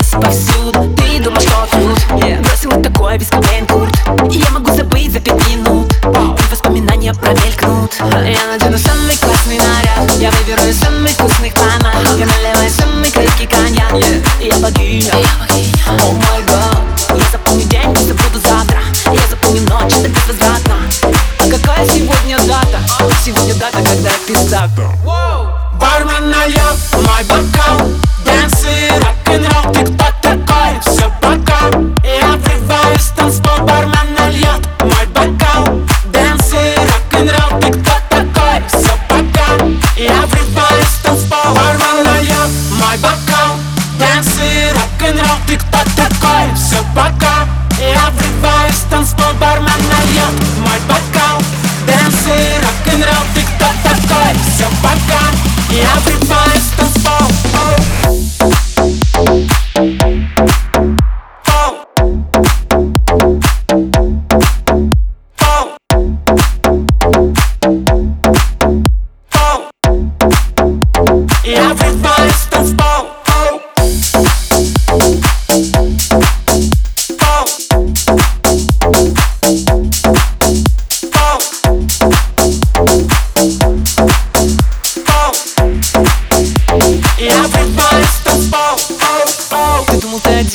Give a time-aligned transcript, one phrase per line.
[0.00, 1.98] ЧС повсюду Ты думал, что тут?
[2.22, 2.42] Yeah.
[2.42, 3.94] Бросил вот такой без курт.
[4.30, 5.92] Я могу забыть за пять минут.
[6.02, 7.94] И воспоминания промелькнут.
[8.00, 10.12] Я надену самый классный наряд.
[10.18, 13.92] Я выберу из самых вкусных помад Я наливаю самый крепкий коньяк.
[13.92, 14.26] Yeah.
[14.40, 15.12] Я богиня.
[15.88, 17.18] О май гад.
[17.18, 18.80] Я запомню день, не забуду завтра.
[19.06, 20.76] Я запомню ночь, это безвозвратно.
[21.38, 22.80] А какая сегодня дата?
[23.24, 24.70] Сегодня дата, когда я пизда
[25.78, 27.86] Бармен нальет мой бокал
[28.26, 29.15] рок-н-ролл,
[29.72, 30.80] ты кто такой?
[30.80, 31.70] Все пока
[32.04, 35.80] Я врываюсь в танцпол Бармен нальет мой бокал
[36.12, 38.62] Дэнсы, рок-н-ролл, ты кто такой?
[38.68, 39.64] Все пока
[39.96, 43.56] Я врываюсь в танцпол Бармен нальет мой бокал
[43.98, 46.05] Дэнсы, рок-н-ролл, ты кто такой?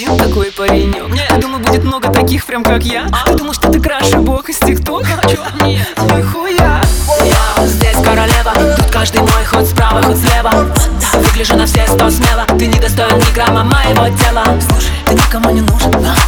[0.02, 1.06] Один такой паренек?
[1.30, 3.06] Ты думал, будет много таких, прям как я?
[3.26, 5.22] Ты думал, что ты краше бог из тиктока?
[5.64, 6.82] Нет, нихуя.
[7.24, 8.76] Я здесь королева.
[8.78, 10.68] Тут каждый мой ход справа, ход слева.
[11.14, 12.46] Выгляжу на все сто смело.
[12.58, 14.44] Ты не достоин ни грамма моего тела.
[14.70, 16.21] Слушай, ты никому не нужен, нахуй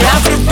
[0.00, 0.51] Africa.